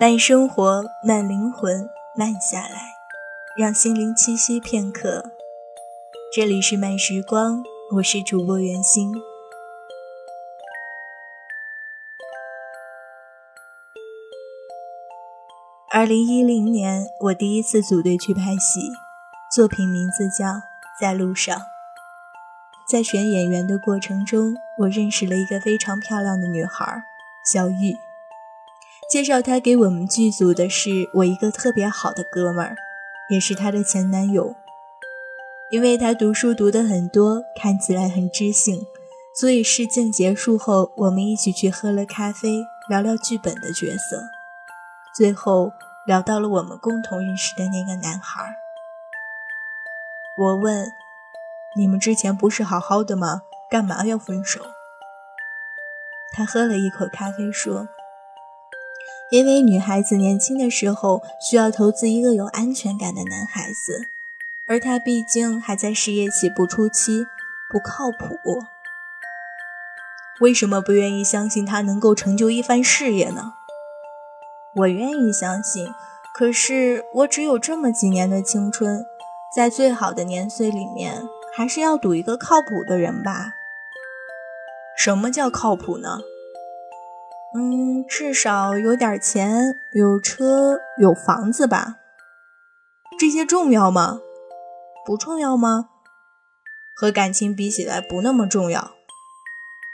[0.00, 2.94] 慢生活，慢灵魂，慢下来，
[3.56, 5.32] 让心灵栖息片刻。
[6.32, 7.64] 这里是慢时光，
[7.96, 9.12] 我是主播袁心。
[15.90, 18.92] 二零一零年，我第一次组队去拍戏，
[19.52, 20.46] 作品名字叫
[21.00, 21.58] 《在路上》。
[22.88, 27.02] 在选演员的过程中，我认识了一个非常漂亮的女孩，
[27.44, 27.96] 小玉。
[29.08, 32.76] 介绍他给我们剧组的是我一个特别好的哥们儿，
[33.30, 34.54] 也是她的前男友。
[35.70, 38.86] 因为他读书读得很多，看起来很知性，
[39.34, 44.22] 所以试镜结束后，我们一起去喝了咖啡，聊聊剧本的角色，
[45.14, 45.72] 最后
[46.06, 48.56] 聊到了我们共同认识的那个男孩。
[50.36, 50.92] 我问。
[51.76, 53.42] 你们之前不是好好的吗？
[53.70, 54.60] 干嘛要分手？
[56.32, 57.88] 他喝了一口咖啡说
[59.30, 64.08] ：“因为女孩子年轻的时候需要投资一个有安全感的男孩子，
[64.66, 67.26] 而他毕竟还在事业起步初期，
[67.70, 68.64] 不靠谱。
[70.40, 73.54] 为什么不愿意相信他能够成就一番事业呢？
[74.76, 75.92] 我愿意相信，
[76.34, 79.04] 可是我只有这么几年的青春，
[79.54, 83.54] 在最好的年岁里面。”还是要赌一个靠谱的人吧。
[84.96, 86.20] 什么叫靠谱呢？
[87.54, 91.96] 嗯，至少有点钱，有车，有房子吧。
[93.18, 94.20] 这些重要吗？
[95.06, 95.88] 不重要吗？
[96.94, 98.90] 和感情比起来，不那么重要。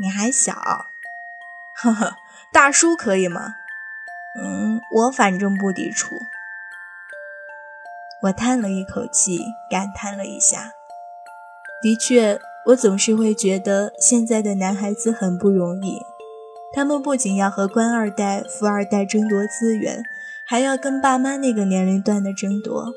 [0.00, 0.54] 你还小，
[1.82, 2.14] 呵呵，
[2.52, 3.56] 大叔可以吗？
[4.40, 6.16] 嗯，我反正不抵触。
[8.22, 9.38] 我叹了一口气，
[9.70, 10.72] 感叹了一下。
[11.82, 16.00] 的确，我总是会觉得现在的男孩子很不容易。
[16.74, 20.02] 他们不仅要和官二代、富二代争夺资源，
[20.46, 22.92] 还要跟爸妈那个年龄段的争夺。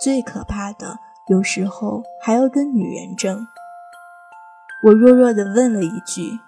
[0.00, 3.46] 最可怕的，有时候还要跟女人争。
[4.84, 6.40] 我弱弱地问了一句：“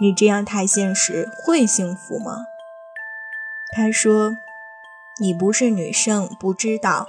[0.00, 2.46] 你这样太现实，会幸福吗？”
[3.74, 4.36] 他说
[5.20, 7.08] ：“你不是女生，不知道，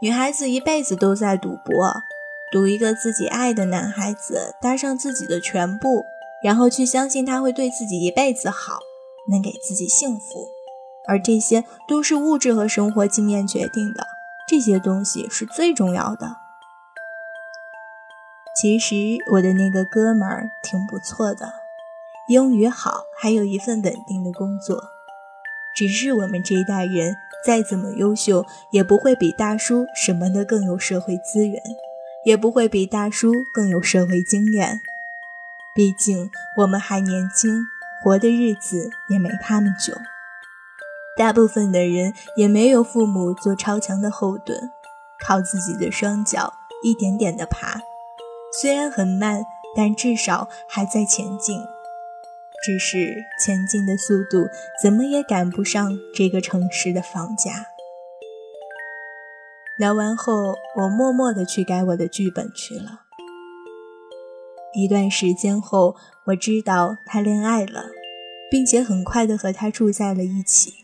[0.00, 2.02] 女孩子一辈子都在赌博。”
[2.52, 6.04] 赌一个自己爱的男孩子，搭上自己的全部，
[6.44, 8.80] 然后去相信他会对自己一辈子好，
[9.30, 10.48] 能给自己幸福，
[11.08, 14.06] 而这些都是物质和生活经验决定的，
[14.46, 16.36] 这些东西是最重要的。
[18.60, 18.94] 其实
[19.32, 21.50] 我的那个哥们儿挺不错的，
[22.28, 24.84] 英语好，还有一份稳定的工作，
[25.74, 27.16] 只是我们这一代人
[27.46, 31.62] 再怎么优秀，也不会比大叔什么的更有社会资源。
[32.26, 34.80] 也不会比大叔更有社会经验，
[35.74, 37.66] 毕竟我们还年轻，
[38.00, 39.92] 活的日子也没他们久。
[41.16, 44.70] 大部分的人也没有父母做超强的后盾，
[45.26, 47.80] 靠自己的双脚一点点的爬，
[48.60, 49.42] 虽然很慢，
[49.76, 51.60] 但至少还在前进。
[52.64, 54.48] 只是前进的速度
[54.80, 57.66] 怎么也赶不上这个城市的房价。
[59.76, 63.03] 聊完后，我默默地去改我的剧本去了。
[64.74, 65.96] 一段时间后，
[66.26, 67.84] 我知道他恋爱了，
[68.50, 70.74] 并且很快的和他住在了一起。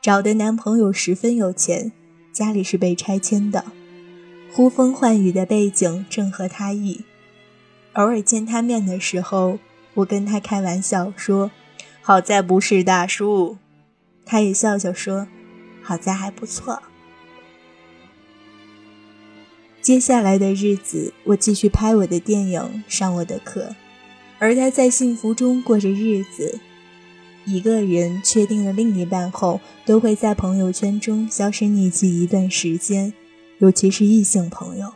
[0.00, 1.92] 找的男朋友十分有钱，
[2.32, 3.64] 家里是被拆迁的，
[4.52, 7.04] 呼风唤雨的背景正合他意。
[7.94, 9.58] 偶尔见他面的时候，
[9.94, 11.50] 我跟他开玩笑说
[12.00, 13.58] ：“好在不是大叔。”
[14.24, 15.26] 他也笑笑说
[15.82, 16.82] ：“好在还不错。”
[19.80, 23.74] 接下来的日子，我继续拍我的电影，上我的课，
[24.38, 26.58] 而他在幸福中过着日子。
[27.46, 33.14] 一个人确定了另一半后，都会在朋友圈中销声匿迹一段时间，
[33.58, 34.92] 尤其是异性朋友，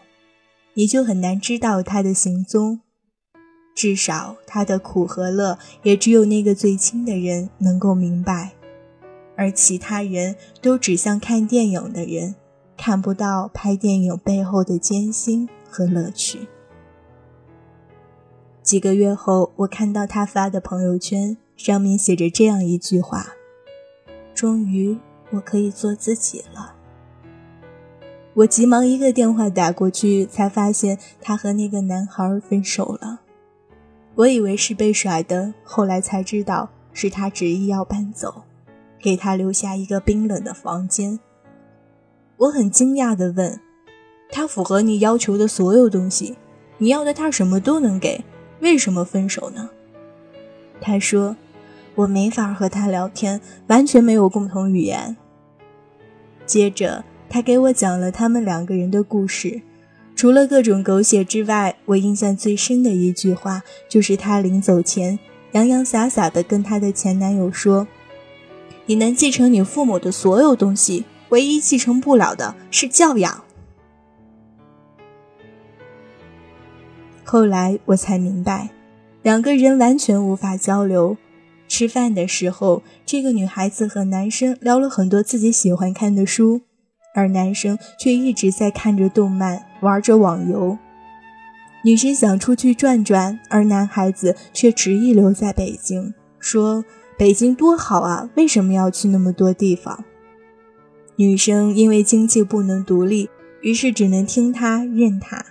[0.74, 2.80] 你就很难知道他的行踪。
[3.74, 8.52] 至少他的苦和乐，也只有那个最亲的人能够明白，
[9.34, 12.34] 而其他人都只像看电影的人。
[12.76, 16.48] 看不到拍电影背后的艰辛和乐趣。
[18.62, 23.26] 几个月后，我看到他发的朋友圈，上面写着这样一句话
[24.34, 24.98] ：“终于，
[25.30, 26.74] 我可以做自己了。”
[28.34, 33.20] 我急忙一个电话打过去，才发现他和那个男孩分手了。
[34.14, 38.44] 我以为是被甩的，后来才知道是他执意要搬走，
[38.98, 41.18] 给他留下一个冰冷的房间。
[42.36, 43.60] 我很惊讶地问
[44.30, 46.36] ：“他符合你要求的所有东西，
[46.78, 48.24] 你要的他什么都能给，
[48.60, 49.70] 为什么分手呢？”
[50.80, 51.36] 他说
[51.94, 55.16] ：“我没法和他聊天，完全没有共同语言。
[56.44, 59.62] 接着，他给我讲了他们两个人的故事。
[60.14, 65.18] 除了各种狗血之外，我印象最深的一句话，就是他临走前
[65.52, 67.86] 洋洋洒洒地跟他的前男友说
[68.86, 73.42] ：“你能继承你父母的所有东西，唯一继承不了的是教养。”
[77.24, 78.68] 后来我才明白，
[79.22, 81.16] 两个人完全无法交流。
[81.66, 86.60] 吃饭的时候，这个女孩子和男生聊了很多自己喜欢看的书，
[87.14, 90.76] 而男生却一直在看着动漫，玩着网游。
[91.82, 96.84] 女生想出去转转，而男孩子却执意留在北京，说
[97.16, 100.04] ：“北京多好啊，为什么要去那么多地方？”
[101.22, 103.30] 女生因为经济不能独立，
[103.60, 105.46] 于是只能听他任他。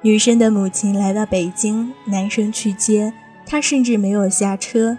[0.00, 3.12] 女生的母亲来到北京，男生去接。
[3.44, 4.96] 他甚至没有下车，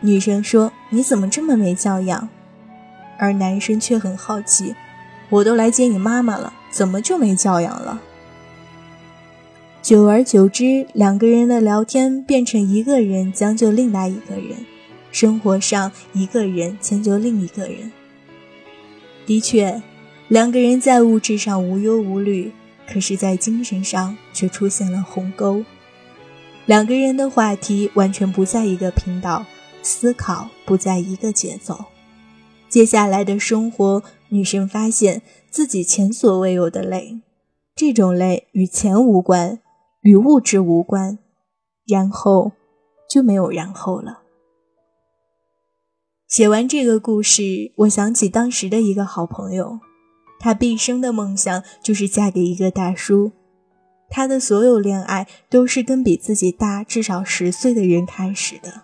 [0.00, 2.28] 女生说：“你怎么这么没教养？”
[3.16, 4.74] 而男生却很好奇
[5.30, 8.02] ：“我都来接你妈妈了，怎么就没教养了？”
[9.80, 14.66] 久而久之，两个人的聊天变成一个人将就另外一个人，
[15.12, 17.92] 生活上一个人迁就另一个人。
[19.30, 19.80] 的确，
[20.26, 22.52] 两个人在物质上无忧无虑，
[22.84, 25.64] 可是，在精神上却出现了鸿沟。
[26.66, 29.46] 两个人的话题完全不在一个频道，
[29.82, 31.84] 思考不在一个节奏。
[32.68, 37.20] 接下来的生活，女生发现自己前所未有的累，
[37.76, 39.60] 这种累与钱无关，
[40.00, 41.20] 与物质无关，
[41.86, 42.50] 然后
[43.08, 44.19] 就没有然后了。
[46.30, 49.80] 写完这个故事，我想起当时的一个好朋友，
[50.38, 53.32] 她毕生的梦想就是嫁给一个大叔。
[54.08, 58.82] 她的所有恋爱都是跟比自己大至少十岁的人开始的，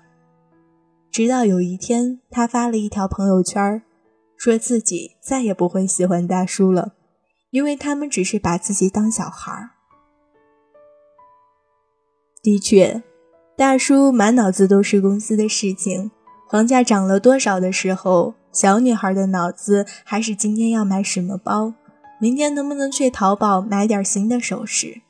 [1.12, 3.80] 直到有一天，她发了一条朋友圈，
[4.36, 6.94] 说自己再也不会喜欢大叔了，
[7.50, 9.70] 因为他们只是把自己当小孩。
[12.42, 13.04] 的确，
[13.56, 16.10] 大叔满脑子都是公司的事情，
[16.48, 21.74] 房价涨了多少的时候，小女孩的脑子还是今天要买什么包，
[22.20, 25.02] 明天能不能去淘宝买点新的首饰。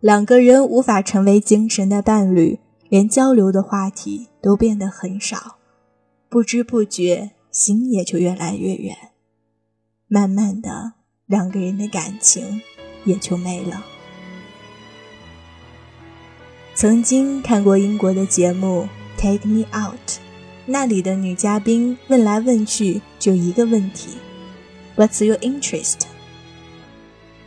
[0.00, 5.56] 两个人无法成为精神的伴侣，连交流的话题都变得很少，
[6.28, 8.94] 不知不觉心也就越来越远，
[10.06, 10.92] 慢慢的，
[11.24, 12.60] 两个人的感情
[13.04, 13.82] 也就没了。
[16.74, 18.86] 曾经看过英国的节目
[19.20, 19.98] 《Take Me Out》，
[20.68, 24.10] 那里的女嘉宾问来问去就一个问题
[24.96, 26.00] ：“What's your interest？”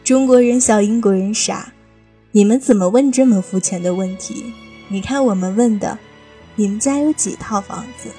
[0.05, 1.73] 中国人笑英国人傻。
[2.31, 4.53] 你们怎么问这么肤浅的问题？
[4.87, 5.97] 你看我们问的，
[6.55, 8.09] 你们家有几套房子？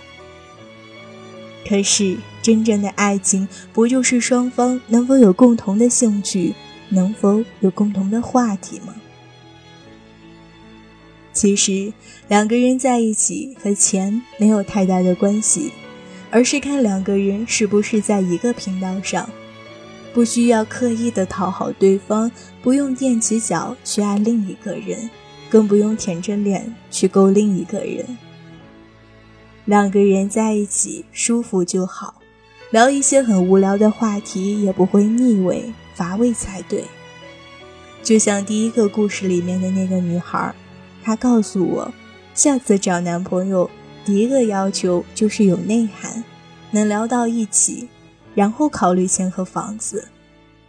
[1.66, 6.54] 可是真正的爱情，不就是双方能否有共同的兴趣，
[6.88, 8.94] 能否有共同的话题吗？
[11.40, 11.90] 其实
[12.28, 15.72] 两个人在一起和钱没有太大的关系，
[16.30, 19.26] 而是看两个人是不是在一个频道上。
[20.12, 25.08] 不需要刻意的讨好对方，不用踮起脚去爱另一个人，
[25.48, 28.18] 更不用舔着脸去勾另一个人。
[29.64, 32.20] 两个人在一起舒服就好，
[32.70, 36.84] 聊一些很无聊的话题也不会腻味乏味才对。
[38.02, 40.54] 就像第一个故事里面的那个女孩，
[41.02, 41.92] 她告诉我，
[42.34, 43.70] 下次找男朋友，
[44.04, 46.22] 第一个要求就是有内涵，
[46.70, 47.88] 能聊到一起。
[48.32, 50.08] 然后考虑钱和房子，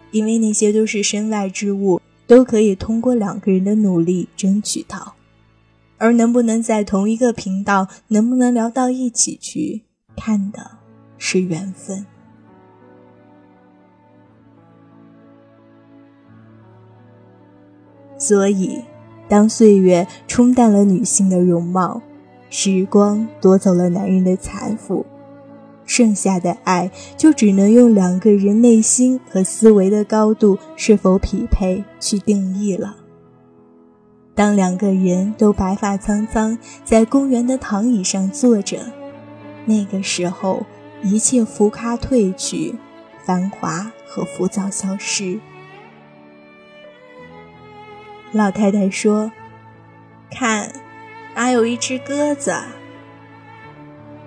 [0.10, 5.14] 因为那些都是身外之物，都可以通过两个人的努力争取到。
[6.00, 9.84] 而能不能在同一个频道，能不能聊到一起去，
[10.18, 10.80] 看的
[11.20, 12.04] 是缘分。
[18.18, 18.82] 所以，
[19.32, 22.02] 当岁月冲淡了女性的容貌，
[22.50, 25.06] 时光夺走了男人的财富。
[25.86, 32.98] 剩下的爱就只能用两个人内心和思维的高度是否匹配去定义了。
[34.36, 38.80] 当两个人都白发苍苍，在公园的躺椅上坐着，
[39.64, 40.66] 那个时候
[41.02, 42.76] 一切浮夸褪去，
[43.24, 45.40] 繁华和浮躁消失。
[48.32, 49.32] 老太太说
[50.32, 50.72] ：“看，
[51.36, 52.56] 哪有一只鸽子？”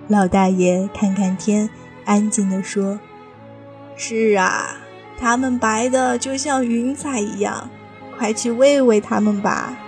[0.08, 1.70] 老大爷看看天，
[2.04, 3.00] 安静地说
[3.96, 4.76] ：“是啊，
[5.18, 7.70] 它们白的就像云彩一样，
[8.18, 9.78] 快去喂喂它们吧。”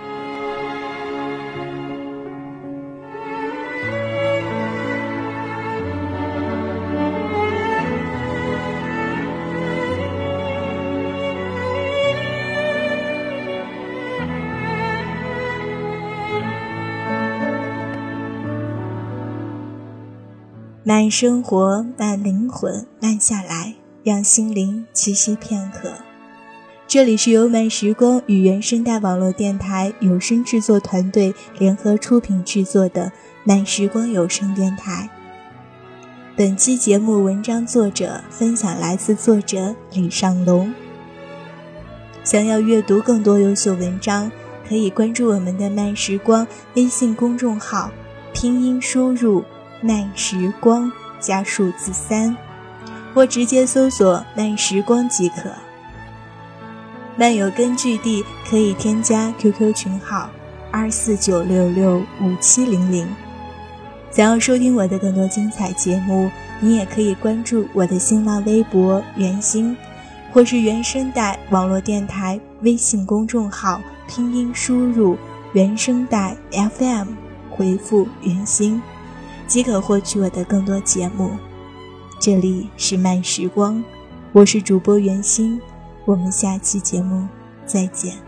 [20.87, 23.75] 慢生活，慢灵魂，慢下来，
[24.05, 25.91] 让心灵栖息片刻。
[26.87, 33.11] 这里是由慢时光与原声带网络电台有声制作团队联合出品制作的
[33.43, 35.09] 慢时光有声电台。
[36.37, 40.73] 本期节目文章作者分享来自作者李尚龙。
[42.23, 44.31] 想要阅读更多优秀文章，
[44.65, 47.91] 可以关注我们的慢时光微信公众号，
[48.33, 49.43] 拼音输入
[49.81, 52.35] “慢时光”加数字三，
[53.13, 55.49] 或直接搜索“慢时光”即可。
[57.15, 60.29] 漫友根据地可以添加 QQ 群号
[60.71, 63.07] 二四九六六五七零零。
[64.11, 66.29] 想要收听我的更多精彩节目，
[66.59, 69.75] 你也可以关注我的新浪微博“圆心”。
[70.33, 75.17] 或是原声带网络电台微信公众号拼音输入
[75.53, 77.07] 原声带 FM，
[77.49, 78.79] 回复原心，
[79.47, 81.31] 即可获取我的更多节目。
[82.19, 83.81] 这里是慢时光，
[84.33, 85.59] 我是主播袁心，
[86.05, 87.25] 我们下期节目
[87.65, 88.26] 再见。